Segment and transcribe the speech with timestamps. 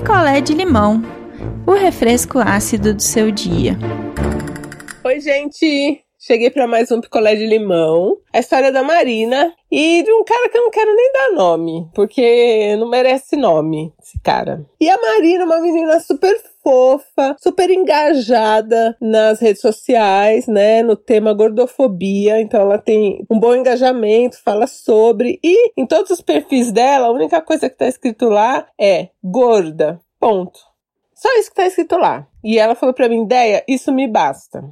[0.00, 1.02] picolé de limão,
[1.66, 3.76] o refresco ácido do seu dia.
[5.04, 6.04] Oi, gente!
[6.16, 8.16] Cheguei para mais um picolé de limão.
[8.32, 11.88] A história da Marina e de um cara que eu não quero nem dar nome,
[11.96, 14.64] porque não merece nome, esse cara.
[14.80, 16.32] E a Marina, uma menina super
[16.68, 22.38] fofa, super engajada nas redes sociais, né, no tema gordofobia.
[22.42, 27.12] Então ela tem um bom engajamento, fala sobre e em todos os perfis dela, a
[27.12, 29.98] única coisa que tá escrito lá é gorda.
[30.20, 30.60] Ponto.
[31.14, 32.26] Só isso que tá escrito lá.
[32.44, 34.62] E ela falou para mim, ideia, isso me basta.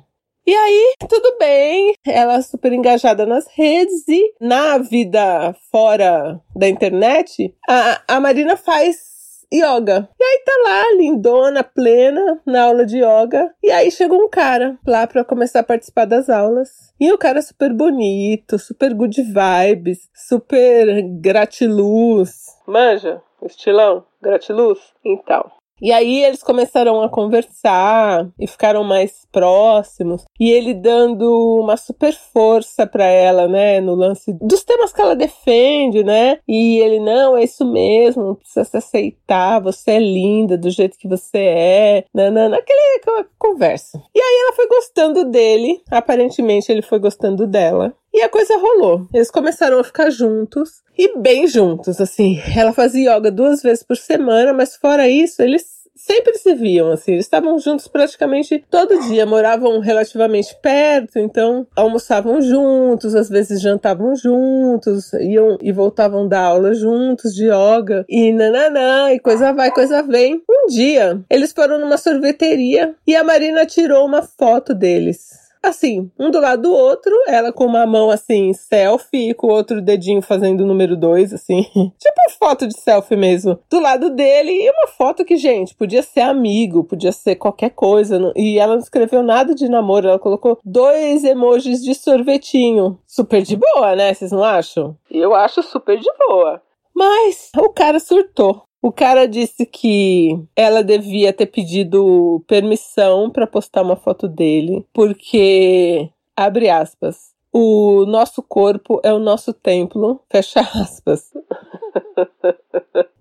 [0.47, 6.69] E aí, tudo bem, ela é super engajada nas redes e na vida fora da
[6.69, 9.16] internet, a, a Marina faz
[9.53, 10.09] yoga.
[10.19, 13.53] E aí tá lá, lindona, plena, na aula de yoga.
[13.63, 16.93] E aí chegou um cara lá pra começar a participar das aulas.
[16.99, 22.47] E o cara super bonito, super good vibes, super gratiluz.
[22.67, 23.23] Manja?
[23.43, 24.05] Estilão?
[24.21, 24.79] Gratiluz?
[25.05, 25.51] Então.
[25.81, 30.25] E aí eles começaram a conversar e ficaram mais próximos.
[30.41, 35.15] E ele dando uma super força para ela, né, no lance dos temas que ela
[35.15, 36.39] defende, né?
[36.49, 41.09] E ele não, é isso mesmo, precisa se aceitar, você é linda do jeito que
[41.09, 44.03] você é, nanana, aquela conversa.
[44.15, 47.95] E aí ela foi gostando dele, aparentemente ele foi gostando dela.
[48.17, 49.07] E a coisa rolou.
[49.13, 52.41] Eles começaram a ficar juntos e bem juntos, assim.
[52.57, 57.13] Ela fazia yoga duas vezes por semana, mas fora isso, eles sempre se viam, assim.
[57.13, 64.17] Eles estavam juntos praticamente todo dia, moravam relativamente perto, então almoçavam juntos, às vezes jantavam
[64.17, 70.03] juntos, iam e voltavam da aula juntos de yoga e nananã, e coisa vai, coisa
[70.03, 70.43] vem.
[70.49, 76.31] Um dia, eles foram numa sorveteria e a Marina tirou uma foto deles assim, um
[76.31, 80.23] do lado do outro, ela com uma mão assim, selfie, e com o outro dedinho
[80.23, 81.63] fazendo o número dois, assim.
[81.99, 83.59] tipo foto de selfie mesmo.
[83.69, 88.33] Do lado dele, e uma foto que, gente, podia ser amigo, podia ser qualquer coisa.
[88.37, 92.99] E ela não escreveu nada de namoro, ela colocou dois emojis de sorvetinho.
[93.07, 94.15] Super de boa, né?
[94.15, 94.97] Vocês não acham?
[95.11, 96.63] Eu acho super de boa.
[96.95, 98.63] Mas o cara surtou.
[98.83, 106.09] O cara disse que ela devia ter pedido permissão para postar uma foto dele, porque,
[106.37, 111.33] abre aspas, o nosso corpo é o nosso templo, fecha aspas.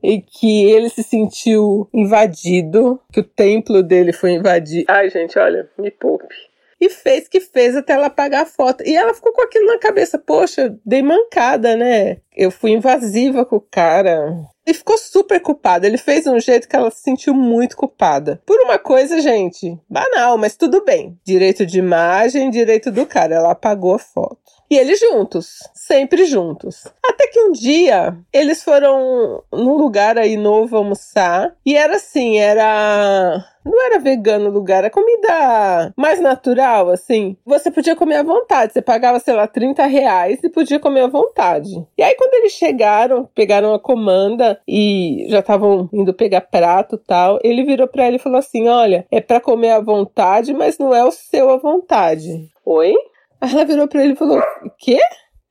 [0.03, 4.85] e que ele se sentiu invadido, que o templo dele foi invadido.
[4.89, 6.35] Ai, gente, olha, me poupe
[6.79, 8.83] e fez que fez até ela pagar a foto.
[8.85, 12.17] E ela ficou com aquilo na cabeça, poxa, dei mancada, né?
[12.35, 14.45] Eu fui invasiva com o cara.
[14.65, 15.85] E ficou super culpada.
[15.85, 18.41] Ele fez um jeito que ela se sentiu muito culpada.
[18.45, 21.17] Por uma coisa, gente, banal, mas tudo bem.
[21.23, 23.35] Direito de imagem, direito do cara.
[23.35, 24.39] Ela apagou a foto.
[24.69, 26.87] E eles juntos, sempre juntos.
[27.03, 31.55] Até que um dia eles foram num lugar aí novo almoçar.
[31.63, 37.35] E era assim, era não era vegano o lugar, era comida mais natural, assim.
[37.45, 38.73] Você podia comer à vontade.
[38.73, 41.71] Você pagava, sei lá, 30 reais e podia comer à vontade.
[41.97, 47.39] E aí, quando eles chegaram, pegaram a comanda e já estavam indo pegar prato tal,
[47.43, 50.93] ele virou para ela e falou assim: Olha, é para comer à vontade, mas não
[50.93, 52.49] é o seu à vontade.
[52.63, 52.93] Oi?
[53.41, 54.41] Aí ela virou para ele e falou:
[54.77, 54.99] Quê?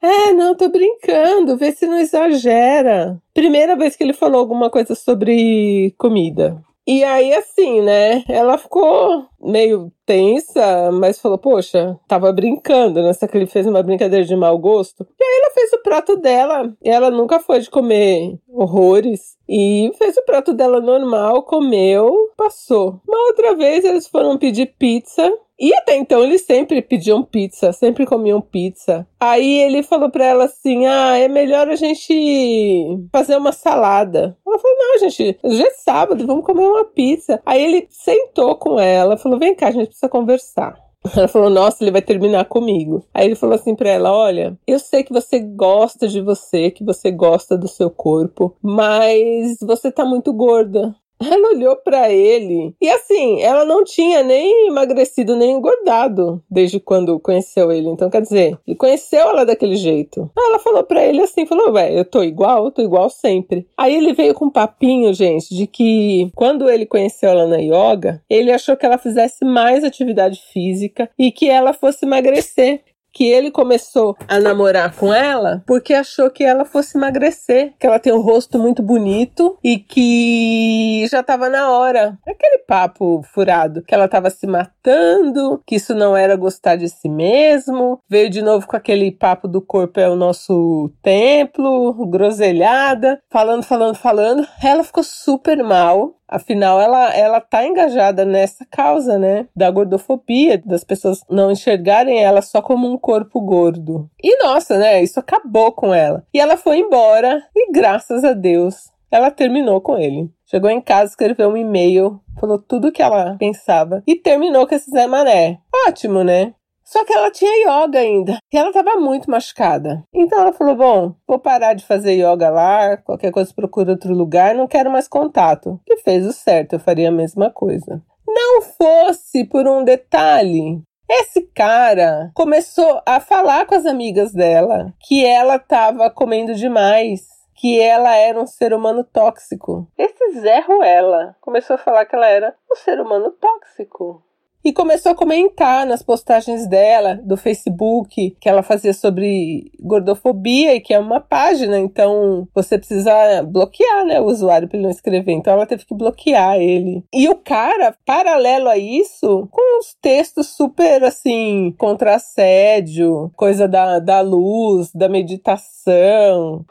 [0.00, 3.18] É, não, tô brincando, vê se não exagera.
[3.32, 6.62] Primeira vez que ele falou alguma coisa sobre comida.
[6.86, 8.22] E aí, assim, né?
[8.28, 13.12] Ela ficou meio tensa, mas falou: Poxa, tava brincando, né?
[13.12, 15.06] Só que ele fez uma brincadeira de mau gosto.
[15.20, 16.72] E aí, ela fez o prato dela.
[16.82, 19.36] Ela nunca foi de comer horrores.
[19.48, 23.00] E fez o prato dela normal, comeu, passou.
[23.06, 25.30] Uma outra vez, eles foram pedir pizza.
[25.58, 29.06] E até então eles sempre pediam pizza, sempre comiam pizza.
[29.20, 34.36] Aí ele falou pra ela assim: ah, é melhor a gente fazer uma salada.
[34.44, 37.40] Ela falou: não, gente, hoje é sábado, vamos comer uma pizza.
[37.46, 40.74] Aí ele sentou com ela, falou: vem cá, a gente precisa conversar.
[41.16, 43.04] Ela falou: Nossa, ele vai terminar comigo.
[43.12, 46.82] Aí ele falou assim pra ela: Olha, eu sei que você gosta de você, que
[46.82, 50.94] você gosta do seu corpo, mas você tá muito gorda.
[51.20, 57.18] Ela olhou para ele e assim, ela não tinha nem emagrecido nem engordado desde quando
[57.20, 57.88] conheceu ele.
[57.88, 60.30] Então, quer dizer, ele conheceu ela daquele jeito.
[60.36, 63.66] Aí ela falou para ele assim, falou: "Ué, eu tô igual, eu tô igual sempre".
[63.76, 68.22] Aí ele veio com um papinho, gente, de que quando ele conheceu ela na yoga,
[68.28, 72.82] ele achou que ela fizesse mais atividade física e que ela fosse emagrecer
[73.14, 77.98] que ele começou a namorar com ela porque achou que ela fosse emagrecer, que ela
[77.98, 82.18] tem um rosto muito bonito e que já estava na hora.
[82.26, 87.08] Aquele papo furado, que ela estava se matando, que isso não era gostar de si
[87.08, 88.00] mesmo.
[88.08, 93.94] Veio de novo com aquele papo do corpo é o nosso templo, groselhada, falando, falando,
[93.94, 94.46] falando.
[94.62, 99.46] Ela ficou super mal Afinal, ela, ela tá engajada nessa causa, né?
[99.54, 104.10] Da gordofobia, das pessoas não enxergarem ela só como um corpo gordo.
[104.20, 105.00] E nossa, né?
[105.00, 106.26] Isso acabou com ela.
[106.34, 110.28] E ela foi embora e graças a Deus ela terminou com ele.
[110.44, 114.74] Chegou em casa, escreveu um e-mail, falou tudo o que ela pensava e terminou com
[114.74, 115.60] esse Zé Mané.
[115.86, 116.52] Ótimo, né?
[116.84, 120.04] Só que ela tinha yoga ainda e ela estava muito machucada.
[120.14, 124.54] Então ela falou: Bom, vou parar de fazer yoga lá, qualquer coisa procura outro lugar,
[124.54, 125.80] não quero mais contato.
[125.88, 128.02] E fez o certo, eu faria a mesma coisa.
[128.26, 130.82] Não fosse por um detalhe.
[131.08, 137.80] Esse cara começou a falar com as amigas dela que ela estava comendo demais que
[137.80, 139.86] ela era um ser humano tóxico.
[139.96, 144.22] Esse Zé Ruela começou a falar que ela era um ser humano tóxico.
[144.64, 150.80] E começou a comentar nas postagens dela, do Facebook, que ela fazia sobre gordofobia e
[150.80, 155.32] que é uma página, então você precisa bloquear, né, o usuário para ele não escrever.
[155.32, 157.04] Então ela teve que bloquear ele.
[157.12, 163.98] E o cara, paralelo a isso, com uns textos super assim, contra assédio, coisa da,
[163.98, 166.64] da luz, da meditação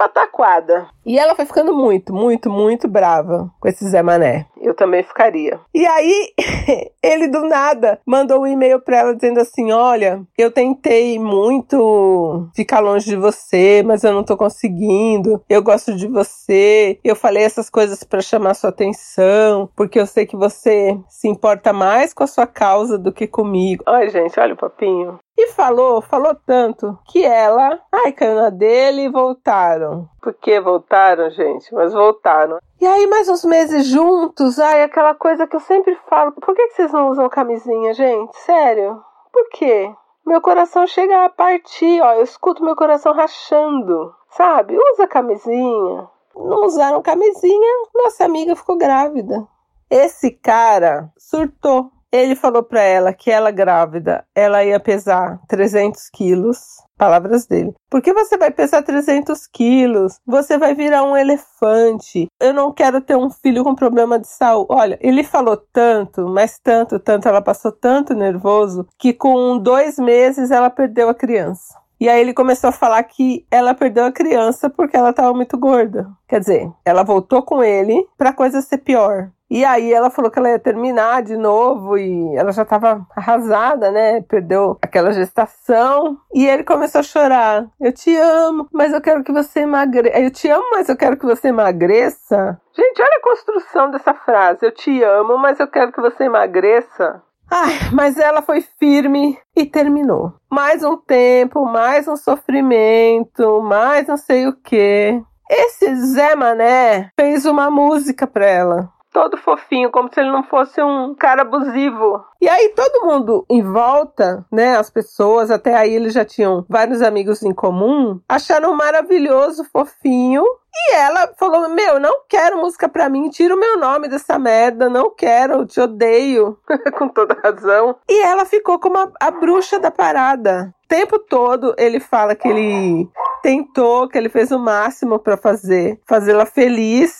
[0.00, 0.88] pataquada.
[1.04, 4.46] E ela foi ficando muito, muito, muito brava com esse Zé Mané.
[4.60, 5.58] Eu também ficaria.
[5.74, 6.32] E aí,
[7.02, 12.80] ele do nada mandou um e-mail pra ela dizendo assim: Olha, eu tentei muito ficar
[12.80, 15.42] longe de você, mas eu não tô conseguindo.
[15.48, 16.98] Eu gosto de você.
[17.02, 21.72] Eu falei essas coisas para chamar sua atenção, porque eu sei que você se importa
[21.72, 23.84] mais com a sua causa do que comigo.
[23.86, 25.18] Ai, gente, olha o papinho.
[25.42, 30.06] E falou, falou tanto que ela, ai, caiu na dele e voltaram.
[30.20, 31.74] Por que voltaram, gente?
[31.74, 32.58] Mas voltaram.
[32.78, 36.66] E aí, mais uns meses juntos, ai, aquela coisa que eu sempre falo: por que,
[36.68, 38.36] que vocês não usam camisinha, gente?
[38.36, 39.02] Sério?
[39.32, 39.90] Por quê?
[40.26, 44.76] Meu coração chega a partir, ó, eu escuto meu coração rachando, sabe?
[44.92, 46.06] Usa camisinha.
[46.36, 49.48] Não usaram camisinha, nossa amiga ficou grávida.
[49.88, 56.58] Esse cara surtou ele falou para ela que ela grávida, ela ia pesar 300 quilos.
[56.98, 57.72] Palavras dele.
[57.88, 62.28] Porque você vai pesar 300 quilos, você vai virar um elefante.
[62.38, 64.66] Eu não quero ter um filho com problema de saúde.
[64.68, 70.50] Olha, ele falou tanto, mas tanto, tanto, ela passou tanto nervoso que com dois meses
[70.50, 71.80] ela perdeu a criança.
[71.98, 75.56] E aí ele começou a falar que ela perdeu a criança porque ela estava muito
[75.56, 76.06] gorda.
[76.28, 79.30] Quer dizer, ela voltou com ele para a coisa ser pior.
[79.50, 83.90] E aí ela falou que ela ia terminar de novo e ela já estava arrasada,
[83.90, 84.22] né?
[84.22, 86.16] Perdeu aquela gestação.
[86.32, 87.66] E ele começou a chorar.
[87.80, 90.20] Eu te amo, mas eu quero que você emagreça.
[90.20, 92.60] Eu te amo, mas eu quero que você emagreça.
[92.72, 94.64] Gente, olha a construção dessa frase.
[94.64, 97.20] Eu te amo, mas eu quero que você emagreça.
[97.50, 100.32] Ai, mas ela foi firme e terminou.
[100.48, 105.20] Mais um tempo, mais um sofrimento, mais não sei o que.
[105.50, 110.80] Esse Zé Mané fez uma música pra ela todo fofinho, como se ele não fosse
[110.82, 112.24] um cara abusivo.
[112.40, 117.02] E aí todo mundo em volta, né, as pessoas, até aí eles já tinham vários
[117.02, 120.44] amigos em comum, acharam maravilhoso, fofinho.
[120.72, 124.88] E ela falou: Meu, não quero música pra mim, tira o meu nome dessa merda,
[124.88, 126.56] não quero, te odeio.
[126.96, 127.96] Com toda razão.
[128.08, 130.72] E ela ficou como a, a bruxa da parada.
[130.84, 133.08] O tempo todo ele fala que ele
[133.42, 137.19] tentou, que ele fez o máximo para fazer, fazê-la feliz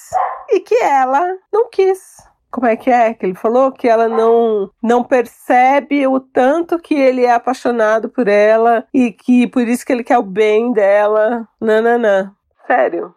[0.51, 2.29] e que ela não quis.
[2.51, 3.71] Como é que é que ele falou?
[3.71, 9.47] Que ela não, não percebe o tanto que ele é apaixonado por ela e que
[9.47, 11.49] por isso que ele quer o bem dela.
[11.61, 12.35] Nananã.
[12.67, 13.15] Sério?